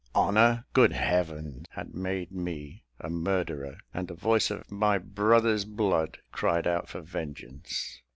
[0.15, 1.67] "Honour," good heaven!
[1.73, 7.01] had made me a murderer, and the voice of my brother's blood cried out for
[7.01, 8.01] vengeance.